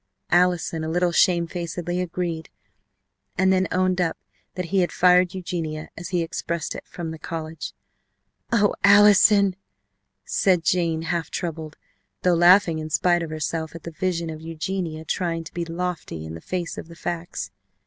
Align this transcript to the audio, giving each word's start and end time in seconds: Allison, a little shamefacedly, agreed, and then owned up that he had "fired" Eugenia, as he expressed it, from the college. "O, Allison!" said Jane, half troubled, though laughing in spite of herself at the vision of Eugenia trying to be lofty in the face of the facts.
Allison, 0.31 0.83
a 0.83 0.89
little 0.89 1.11
shamefacedly, 1.11 2.01
agreed, 2.01 2.49
and 3.37 3.53
then 3.53 3.67
owned 3.71 4.01
up 4.01 4.17
that 4.55 4.65
he 4.73 4.79
had 4.79 4.91
"fired" 4.91 5.35
Eugenia, 5.35 5.89
as 5.95 6.09
he 6.09 6.23
expressed 6.23 6.73
it, 6.73 6.87
from 6.87 7.11
the 7.11 7.19
college. 7.19 7.71
"O, 8.51 8.73
Allison!" 8.83 9.55
said 10.25 10.63
Jane, 10.63 11.03
half 11.03 11.29
troubled, 11.29 11.77
though 12.23 12.33
laughing 12.33 12.79
in 12.79 12.89
spite 12.89 13.21
of 13.21 13.29
herself 13.29 13.75
at 13.75 13.83
the 13.83 13.91
vision 13.91 14.31
of 14.31 14.41
Eugenia 14.41 15.05
trying 15.05 15.43
to 15.43 15.53
be 15.53 15.65
lofty 15.65 16.25
in 16.25 16.33
the 16.33 16.41
face 16.41 16.79
of 16.79 16.87
the 16.87 16.95
facts. 16.95 17.51